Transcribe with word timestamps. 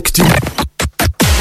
Actu. 0.00 0.22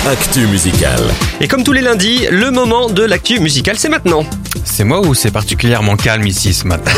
Actu 0.05 0.45
musicale. 0.47 0.99
Et 1.39 1.47
comme 1.47 1.63
tous 1.63 1.71
les 1.71 1.79
lundis, 1.79 2.27
le 2.29 2.51
moment 2.51 2.89
de 2.89 3.03
l'actu 3.03 3.39
musicale, 3.39 3.77
c'est 3.79 3.87
maintenant. 3.87 4.25
C'est 4.63 4.83
moi 4.83 5.01
ou 5.05 5.13
c'est 5.13 5.31
particulièrement 5.31 5.95
calme 5.95 6.25
ici 6.27 6.53
ce 6.53 6.65
matin 6.67 6.91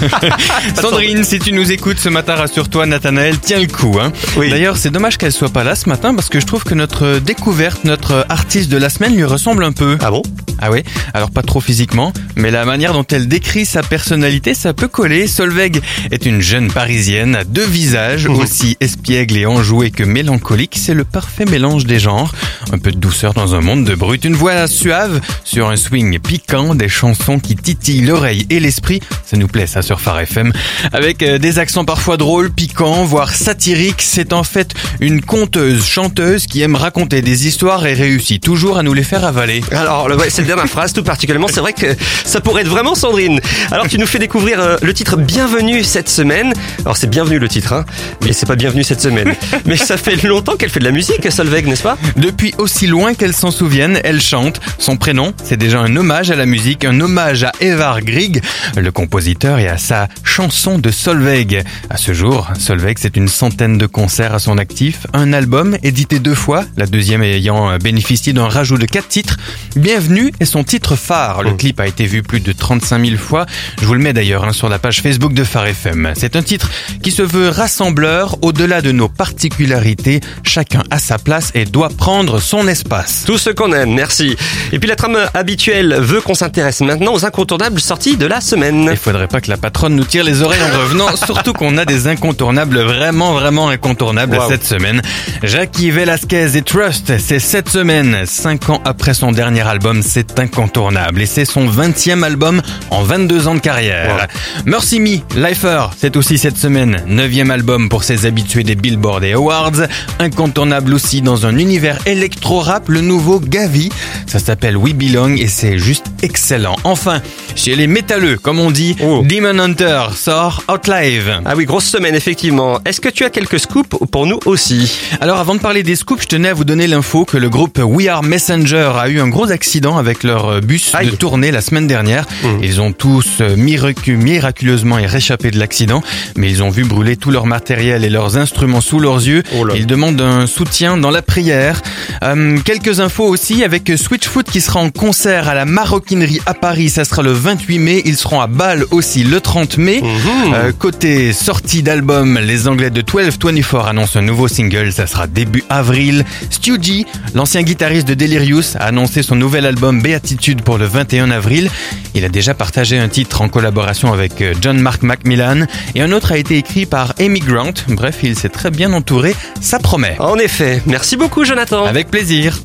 Sandrine, 0.80 1.24
si 1.24 1.38
tu 1.38 1.52
nous 1.52 1.70
écoutes 1.72 1.98
ce 1.98 2.08
matin, 2.08 2.34
rassure-toi, 2.34 2.86
Nathanaël 2.86 3.38
tient 3.38 3.60
le 3.60 3.66
coup. 3.66 3.98
Hein. 4.00 4.12
Oui. 4.36 4.50
D'ailleurs, 4.50 4.76
c'est 4.76 4.90
dommage 4.90 5.18
qu'elle 5.18 5.32
soit 5.32 5.48
pas 5.48 5.64
là 5.64 5.74
ce 5.74 5.88
matin 5.88 6.14
parce 6.14 6.28
que 6.28 6.40
je 6.40 6.46
trouve 6.46 6.64
que 6.64 6.74
notre 6.74 7.18
découverte, 7.18 7.84
notre 7.84 8.26
artiste 8.28 8.70
de 8.70 8.76
la 8.76 8.88
semaine 8.90 9.14
lui 9.16 9.24
ressemble 9.24 9.64
un 9.64 9.72
peu. 9.72 9.96
Ah 10.00 10.10
bon? 10.10 10.22
Ah 10.60 10.70
oui 10.70 10.82
Alors 11.14 11.30
pas 11.30 11.42
trop 11.42 11.60
physiquement, 11.60 12.12
mais 12.36 12.50
la 12.50 12.64
manière 12.64 12.92
dont 12.92 13.04
elle 13.10 13.28
décrit 13.28 13.66
sa 13.66 13.82
personnalité, 13.82 14.54
ça 14.54 14.72
peut 14.72 14.88
coller. 14.88 15.26
Solveig 15.26 15.80
est 16.10 16.26
une 16.26 16.40
jeune 16.40 16.70
parisienne 16.70 17.34
à 17.36 17.44
deux 17.44 17.66
visages, 17.66 18.28
Mhm. 18.28 18.36
aussi 18.38 18.76
espiègle 18.80 19.36
et 19.36 19.46
enjoué 19.46 19.90
que 19.90 20.04
mélancolique. 20.04 20.76
C'est 20.80 20.94
le 20.94 21.04
parfait 21.04 21.44
mélange 21.44 21.86
des 21.86 21.98
genres. 21.98 22.32
Un 22.72 22.78
peu 22.78 22.92
de 22.92 22.98
douceur 22.98 23.34
dans 23.34 23.54
un 23.54 23.60
monde 23.60 23.84
de 23.84 23.94
brut, 23.94 24.24
une 24.24 24.34
voix 24.36 24.66
suave 24.68 25.20
sur 25.44 25.68
un 25.70 25.76
swing 25.76 26.18
piquant, 26.20 26.74
des 26.74 26.88
chansons 26.94 27.38
qui 27.38 27.56
titillent 27.56 28.02
l'oreille 28.02 28.46
et 28.50 28.60
l'esprit. 28.60 29.00
Ça 29.26 29.36
nous 29.36 29.48
plaît 29.48 29.66
ça 29.66 29.82
sur 29.82 30.00
Phare 30.00 30.20
FM. 30.20 30.52
Avec 30.92 31.22
euh, 31.22 31.38
des 31.38 31.58
accents 31.58 31.84
parfois 31.84 32.16
drôles, 32.16 32.50
piquants, 32.50 33.04
voire 33.04 33.34
satiriques. 33.34 34.00
C'est 34.00 34.32
en 34.32 34.44
fait 34.44 34.72
une 35.00 35.20
conteuse, 35.20 35.84
chanteuse 35.84 36.46
qui 36.46 36.62
aime 36.62 36.76
raconter 36.76 37.20
des 37.20 37.46
histoires 37.46 37.84
et 37.86 37.94
réussit 37.94 38.42
toujours 38.42 38.78
à 38.78 38.82
nous 38.82 38.94
les 38.94 39.02
faire 39.02 39.24
avaler. 39.24 39.62
Alors, 39.72 40.06
ouais, 40.06 40.30
cette 40.30 40.46
dernière 40.46 40.68
phrase, 40.68 40.92
tout 40.92 41.02
particulièrement, 41.02 41.48
c'est 41.48 41.60
vrai 41.60 41.72
que 41.72 41.96
ça 42.24 42.40
pourrait 42.40 42.62
être 42.62 42.68
vraiment 42.68 42.94
Sandrine. 42.94 43.40
Alors, 43.72 43.88
tu 43.88 43.98
nous 43.98 44.06
fais 44.06 44.20
découvrir 44.20 44.60
euh, 44.60 44.76
le 44.80 44.94
titre 44.94 45.16
Bienvenue 45.16 45.82
cette 45.82 46.08
semaine. 46.08 46.54
Alors, 46.84 46.96
c'est 46.96 47.10
Bienvenue 47.10 47.38
le 47.38 47.48
titre, 47.48 47.72
hein, 47.72 47.84
mais 48.24 48.32
c'est 48.32 48.46
pas 48.46 48.56
Bienvenue 48.56 48.84
cette 48.84 49.00
semaine. 49.00 49.34
mais 49.66 49.76
ça 49.76 49.96
fait 49.96 50.22
longtemps 50.22 50.56
qu'elle 50.56 50.70
fait 50.70 50.80
de 50.80 50.84
la 50.84 50.92
musique, 50.92 51.30
Solveig, 51.30 51.66
n'est-ce 51.66 51.82
pas? 51.82 51.98
Depuis 52.16 52.54
aussi 52.58 52.86
loin 52.86 53.14
qu'elle 53.14 53.34
s'en 53.34 53.50
souvienne, 53.50 53.98
elle 54.04 54.20
chante. 54.20 54.60
Son 54.78 54.96
prénom, 54.96 55.32
c'est 55.42 55.56
déjà 55.56 55.80
un 55.80 55.96
hommage 55.96 56.30
à 56.30 56.36
la 56.36 56.46
musique, 56.46 56.83
un 56.86 57.00
hommage 57.00 57.44
à 57.44 57.52
Evar 57.60 58.00
Grieg, 58.02 58.42
le 58.76 58.90
compositeur, 58.92 59.58
et 59.58 59.68
à 59.68 59.78
sa 59.78 60.08
chanson 60.22 60.78
de 60.78 60.90
Solveig. 60.90 61.62
À 61.90 61.96
ce 61.96 62.12
jour, 62.12 62.48
Solveig, 62.58 62.94
c'est 62.98 63.16
une 63.16 63.28
centaine 63.28 63.78
de 63.78 63.86
concerts 63.86 64.34
à 64.34 64.38
son 64.38 64.58
actif, 64.58 65.06
un 65.12 65.32
album 65.32 65.76
édité 65.82 66.18
deux 66.18 66.34
fois, 66.34 66.64
la 66.76 66.86
deuxième 66.86 67.22
ayant 67.22 67.76
bénéficié 67.78 68.32
d'un 68.32 68.48
rajout 68.48 68.78
de 68.78 68.86
quatre 68.86 69.08
titres. 69.08 69.36
Bienvenue 69.76 70.32
est 70.40 70.44
son 70.44 70.64
titre 70.64 70.96
phare. 70.96 71.42
Le 71.42 71.52
Mm. 71.52 71.56
clip 71.56 71.80
a 71.80 71.86
été 71.86 72.04
vu 72.06 72.22
plus 72.22 72.40
de 72.40 72.52
35 72.52 73.04
000 73.04 73.16
fois. 73.16 73.46
Je 73.80 73.86
vous 73.86 73.94
le 73.94 74.00
mets 74.00 74.12
d'ailleurs 74.12 74.44
hein, 74.44 74.52
sur 74.52 74.68
la 74.68 74.78
page 74.78 75.00
Facebook 75.02 75.32
de 75.34 75.44
Phare 75.44 75.66
FM. 75.68 76.12
C'est 76.16 76.36
un 76.36 76.42
titre 76.42 76.70
qui 77.02 77.10
se 77.10 77.22
veut 77.22 77.48
rassembleur 77.48 78.36
au-delà 78.42 78.82
de 78.82 78.92
nos 78.92 79.08
particularités. 79.08 80.20
Chacun 80.42 80.82
a 80.90 80.98
sa 80.98 81.18
place 81.18 81.50
et 81.54 81.64
doit 81.64 81.90
prendre 81.90 82.40
son 82.40 82.66
espace. 82.68 83.24
Tout 83.26 83.38
ce 83.38 83.50
qu'on 83.50 83.72
aime, 83.72 83.92
merci. 83.94 84.36
Et 84.72 84.78
puis 84.78 84.88
la 84.88 84.96
trame 84.96 85.18
habituelle 85.34 85.94
veut 86.00 86.20
qu'on 86.20 86.34
s'intéresse 86.34 86.73
maintenant 86.80 87.12
aux 87.14 87.24
incontournables 87.24 87.80
sorties 87.80 88.16
de 88.16 88.26
la 88.26 88.40
semaine. 88.40 88.88
Il 88.90 88.96
faudrait 88.96 89.28
pas 89.28 89.40
que 89.40 89.50
la 89.50 89.56
patronne 89.56 89.94
nous 89.94 90.04
tire 90.04 90.24
les 90.24 90.42
oreilles 90.42 90.62
en 90.62 90.78
revenant, 90.78 91.14
surtout 91.24 91.52
qu'on 91.52 91.76
a 91.78 91.84
des 91.84 92.06
incontournables 92.08 92.80
vraiment 92.80 93.32
vraiment 93.34 93.68
incontournables 93.68 94.36
Wow. 94.38 94.48
cette 94.48 94.64
semaine. 94.64 95.02
Jackie 95.42 95.90
Velasquez 95.90 96.56
et 96.56 96.62
Trust, 96.62 97.12
c'est 97.18 97.38
cette 97.38 97.68
semaine, 97.68 98.22
cinq 98.26 98.68
ans 98.70 98.80
après 98.84 99.14
son 99.14 99.30
dernier 99.32 99.60
album, 99.60 100.02
c'est 100.02 100.38
incontournable 100.40 101.20
et 101.22 101.26
c'est 101.26 101.44
son 101.44 101.66
20e 101.68 102.22
album 102.22 102.62
en 102.90 103.02
22 103.02 103.48
ans 103.48 103.54
de 103.54 103.60
carrière. 103.60 104.26
Mercy 104.64 104.98
Me, 105.00 105.18
Lifer, 105.36 105.86
c'est 105.98 106.16
aussi 106.16 106.38
cette 106.38 106.56
semaine, 106.56 107.02
neuvième 107.06 107.50
album 107.50 107.88
pour 107.88 108.02
ses 108.04 108.24
habitués 108.26 108.64
des 108.64 108.74
Billboard 108.76 109.22
et 109.24 109.32
Awards, 109.32 109.72
incontournable 110.18 110.94
aussi 110.94 111.20
dans 111.22 111.46
un 111.46 111.58
univers 111.58 111.98
électro-rap, 112.06 112.88
le 112.88 113.00
nouveau 113.02 113.40
Gavi, 113.40 113.90
ça 114.26 114.38
s'appelle 114.38 114.76
We 114.76 114.94
Belong 114.94 115.36
et 115.36 115.48
c'est 115.48 115.78
juste 115.78 116.06
excellent. 116.22 116.63
Enfin, 116.84 117.20
chez 117.54 117.74
les 117.76 117.86
métalleux, 117.86 118.36
comme 118.38 118.58
on 118.60 118.70
dit, 118.70 118.96
Oh. 119.02 119.22
Demon 119.28 119.58
Hunter 119.58 120.02
sort 120.16 120.62
Out 120.72 120.88
Live. 120.88 121.40
Ah 121.44 121.54
oui, 121.56 121.64
grosse 121.64 121.84
semaine, 121.86 122.14
effectivement. 122.14 122.78
Est-ce 122.84 123.00
que 123.00 123.08
tu 123.08 123.24
as 123.24 123.30
quelques 123.30 123.58
scoops 123.60 123.96
pour 124.10 124.26
nous 124.26 124.38
aussi 124.46 124.98
Alors 125.20 125.38
avant 125.38 125.54
de 125.54 125.60
parler 125.60 125.82
des 125.82 125.96
scoops, 125.96 126.22
je 126.22 126.28
tenais 126.28 126.48
à 126.48 126.54
vous 126.54 126.64
donner 126.64 126.86
l'info 126.86 127.24
que 127.24 127.36
le 127.36 127.48
groupe 127.50 127.78
We 127.82 128.08
Are 128.08 128.22
Messenger 128.22 128.92
a 128.98 129.08
eu 129.08 129.20
un 129.20 129.28
gros 129.28 129.50
accident 129.50 129.96
avec 129.98 130.22
leur 130.22 130.60
bus 130.60 130.94
Aïe. 130.94 131.10
de 131.10 131.16
tournée 131.16 131.50
la 131.50 131.60
semaine 131.60 131.86
dernière. 131.86 132.24
Mhm. 132.42 132.60
Ils 132.62 132.80
ont 132.80 132.92
tous 132.92 133.26
euh, 133.40 133.56
miracu- 133.56 134.16
miraculeusement 134.16 134.96
réchappé 135.04 135.50
de 135.50 135.58
l'accident, 135.58 136.02
mais 136.36 136.50
ils 136.50 136.62
ont 136.62 136.70
vu 136.70 136.84
brûler 136.84 137.16
tout 137.16 137.30
leur 137.30 137.46
matériel 137.46 138.04
et 138.04 138.10
leurs 138.10 138.36
instruments 138.36 138.80
sous 138.80 139.00
leurs 139.00 139.16
yeux. 139.26 139.42
Oh. 139.56 139.66
Ils 139.74 139.86
demandent 139.86 140.20
un 140.20 140.46
soutien 140.46 140.96
dans 140.96 141.10
la 141.10 141.22
prière. 141.22 141.82
Euh, 142.22 142.58
quelques 142.64 143.00
infos 143.00 143.26
aussi 143.26 143.64
avec 143.64 143.90
Switchfoot 143.96 144.46
qui 144.50 144.60
sera 144.60 144.80
en 144.80 144.90
concert 144.90 145.48
à 145.48 145.54
la 145.54 145.64
Maroquinerie 145.64 146.40
à 146.46 146.53
Paris, 146.54 146.88
ça 146.88 147.04
sera 147.04 147.22
le 147.22 147.32
28 147.32 147.78
mai. 147.78 148.02
Ils 148.04 148.16
seront 148.16 148.40
à 148.40 148.46
Bâle 148.46 148.84
aussi 148.90 149.24
le 149.24 149.40
30 149.40 149.78
mai. 149.78 150.00
Mhm. 150.02 150.54
Euh, 150.54 150.72
côté 150.72 151.32
sortie 151.32 151.82
d'album, 151.82 152.38
les 152.38 152.68
Anglais 152.68 152.90
de 152.90 153.00
1224 153.00 153.86
annoncent 153.88 154.18
un 154.18 154.22
nouveau 154.22 154.48
single, 154.48 154.92
ça 154.92 155.06
sera 155.06 155.26
début 155.26 155.64
avril. 155.68 156.24
Stu 156.50 156.78
G, 156.80 157.06
l'ancien 157.34 157.62
guitariste 157.62 158.08
de 158.08 158.14
Delirious, 158.14 158.76
a 158.78 158.86
annoncé 158.86 159.22
son 159.22 159.36
nouvel 159.36 159.66
album 159.66 160.00
Béatitude 160.00 160.62
pour 160.62 160.78
le 160.78 160.86
21 160.86 161.30
avril. 161.30 161.70
Il 162.14 162.24
a 162.24 162.28
déjà 162.28 162.54
partagé 162.54 162.98
un 162.98 163.08
titre 163.08 163.42
en 163.42 163.48
collaboration 163.48 164.12
avec 164.12 164.40
euh, 164.40 164.54
John 164.60 164.78
Mark 164.78 165.02
Macmillan 165.02 165.66
et 165.94 166.02
un 166.02 166.12
autre 166.12 166.32
a 166.32 166.38
été 166.38 166.56
écrit 166.56 166.86
par 166.86 167.14
Amy 167.18 167.40
Grant. 167.40 167.74
Bref, 167.88 168.18
il 168.22 168.38
s'est 168.38 168.48
très 168.48 168.70
bien 168.70 168.92
entouré, 168.92 169.34
ça 169.60 169.78
promet. 169.78 170.16
En 170.18 170.36
effet. 170.36 170.82
Merci 170.86 171.16
beaucoup, 171.16 171.44
Jonathan. 171.44 171.84
Avec 171.84 172.10
plaisir. 172.10 172.60